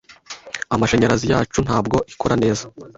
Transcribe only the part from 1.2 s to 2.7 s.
yacu ntabwo ikora neza.